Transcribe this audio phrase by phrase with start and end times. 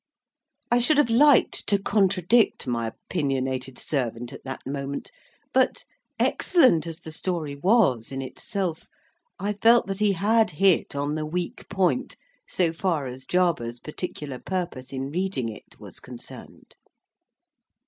[0.71, 5.11] I should have liked to contradict my opinionated servant, at that moment.
[5.53, 5.85] But,
[6.17, 8.87] excellent as the story was in itself,
[9.37, 12.15] I felt that he had hit on the weak point,
[12.49, 16.75] so far as Jarber's particular purpose in reading it was concerned.